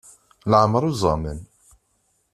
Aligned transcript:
Leɛmer 0.51 0.83
uẓamen. 0.89 1.39